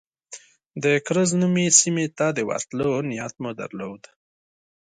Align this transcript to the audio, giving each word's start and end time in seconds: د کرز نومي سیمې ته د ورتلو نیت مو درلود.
د 0.83 0.85
کرز 1.05 1.29
نومي 1.41 1.67
سیمې 1.79 2.07
ته 2.17 2.27
د 2.37 2.39
ورتلو 2.49 2.91
نیت 3.09 3.33
مو 3.41 3.51
درلود. 3.61 4.01